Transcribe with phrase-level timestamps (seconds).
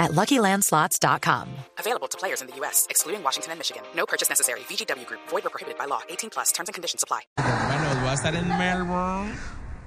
[0.00, 1.46] at LuckyLandSlots.com.
[1.78, 3.82] Available to players in the U.S., excluding Washington and Michigan.
[3.94, 4.60] No purchase necessary.
[4.60, 5.20] VGW Group.
[5.28, 6.00] Void or prohibited by law.
[6.08, 6.50] 18 plus.
[6.52, 7.20] Terms and conditions apply.
[7.36, 9.32] Bueno, va a estar en Melbourne,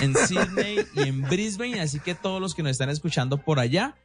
[0.00, 3.96] en Sydney y en Brisbane, así que todos los que nos están escuchando por allá,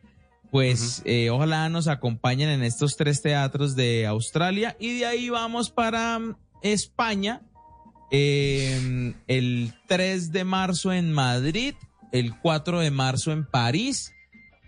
[0.51, 5.69] pues eh, ojalá nos acompañen en estos tres teatros de Australia y de ahí vamos
[5.69, 7.41] para mm, España,
[8.11, 11.75] eh, el 3 de marzo en Madrid,
[12.11, 14.13] el 4 de marzo en París,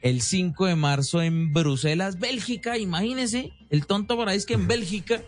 [0.01, 4.67] el 5 de marzo en Bruselas, Bélgica, imagínense, el tonto por ahí es que en
[4.67, 5.21] Bélgica,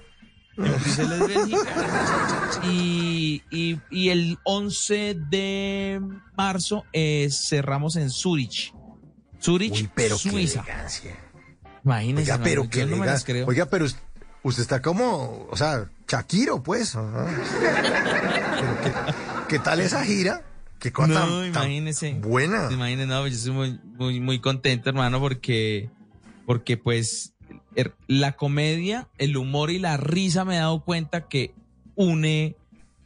[0.57, 6.01] en Bruselas, Bélgica, y, y, y el 11 de
[6.35, 8.73] marzo eh, cerramos en Zurich,
[9.41, 10.63] Zurich, Uy, pero Suiza.
[10.63, 11.19] qué elegancia.
[11.85, 13.25] Imagínense, Oiga, pero qué no me las elegancia.
[13.25, 13.47] creo.
[13.47, 13.97] Oiga, pero us-
[14.43, 16.95] usted está como, o sea, Shakiro, pues.
[16.95, 17.27] ajá.
[17.59, 18.93] Pero ¿qué,
[19.49, 20.43] qué tal esa gira?
[20.83, 22.13] Qué cosa No, tan, tan imagínese.
[22.19, 22.67] buena.
[22.69, 25.89] Imagínese, no, yo estoy muy, muy, muy contento, hermano, porque,
[26.45, 27.33] porque pues
[27.73, 31.55] er- la comedia, el humor y la risa me he dado cuenta que
[31.95, 32.57] une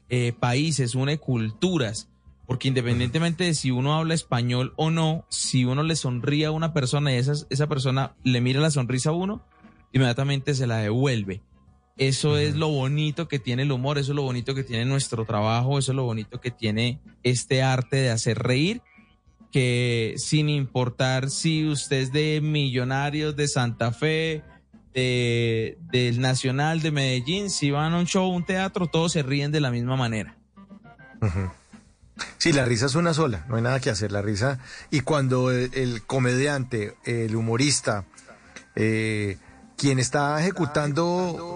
[0.10, 2.10] eh, países, une culturas.
[2.48, 6.74] Porque independientemente de si uno habla español o no, si uno le sonríe a una
[6.74, 9.44] persona y esa, esa persona le mira la sonrisa a uno,
[9.92, 11.44] inmediatamente se la devuelve.
[11.98, 15.26] Eso es lo bonito que tiene el humor, eso es lo bonito que tiene nuestro
[15.26, 18.82] trabajo, eso es lo bonito que tiene este arte de hacer reír,
[19.52, 24.44] que sin importar si usted es de Millonarios, de Santa Fe,
[24.94, 29.52] de, del Nacional, de Medellín, si van a un show, un teatro, todos se ríen
[29.52, 30.38] de la misma manera.
[32.38, 34.12] Sí, la risa es una sola, no hay nada que hacer.
[34.12, 34.60] La risa.
[34.92, 38.06] Y cuando el, el comediante, el humorista,
[38.76, 39.38] eh,
[39.78, 41.06] quien está ejecutando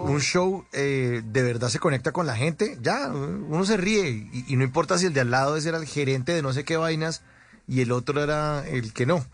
[0.04, 4.08] un show, eh, de verdad se conecta con la gente, ya, uno se ríe.
[4.08, 6.52] Y, y no importa si el de al lado ese era el gerente de no
[6.52, 7.22] sé qué vainas
[7.66, 9.24] y el otro era el que no.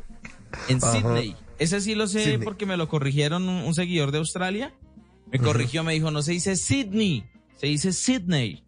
[0.68, 0.92] en Ajá.
[0.92, 1.36] Sydney.
[1.60, 2.38] Ese sí lo sé Sydney.
[2.44, 4.74] porque me lo corrigieron un, un seguidor de Australia.
[5.32, 8.64] Me corrigió, me dijo, no se dice Sydney, se dice Sydney.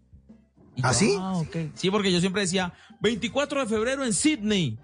[0.76, 1.16] Y ¿Ah, yo, sí?
[1.18, 1.56] ok.
[1.74, 4.78] Sí, porque yo siempre decía 24 de febrero en Sydney.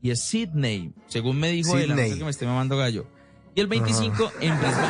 [0.00, 2.18] Y es Sydney, según me dijo él, a no Sydney.
[2.18, 3.06] que me esté mamando gallo.
[3.54, 4.88] Y el 25 en Brisbane.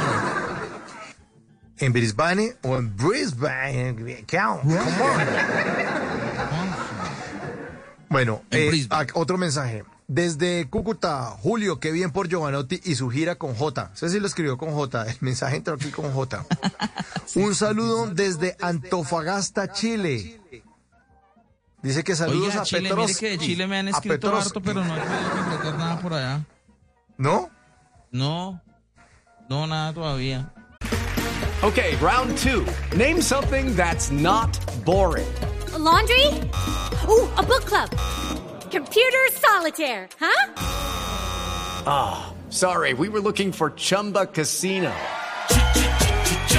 [1.79, 4.25] ¿En Brisbane o en Brisbane?
[4.29, 4.63] Count.
[4.63, 4.89] Come on.
[8.11, 9.11] Bueno, En eh, Brisbane.
[9.15, 9.85] otro mensaje.
[10.07, 13.89] Desde Cúcuta, Julio, qué bien por Giovanotti y su gira con J.
[13.91, 15.05] No sé si lo escribió con J.
[15.11, 16.47] El mensaje entró aquí con J.
[17.35, 20.41] Un saludo desde Antofagasta, Chile.
[21.83, 23.07] Dice que saludos Oiga, a Chile, Petros.
[23.07, 26.45] mire que de Chile me han escrito harto, pero no he podido nada por allá.
[27.17, 27.51] ¿No?
[28.11, 28.61] No,
[29.49, 30.51] no, nada todavía.
[31.63, 32.65] Okay, round two.
[32.97, 35.27] Name something that's not boring.
[35.75, 36.27] A laundry?
[37.09, 37.91] Ooh, a book club.
[38.71, 40.53] computer solitaire, huh?
[41.87, 44.93] Ah, sorry, we were looking for Chumba Casino.